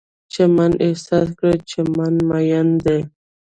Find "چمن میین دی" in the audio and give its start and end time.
1.69-2.99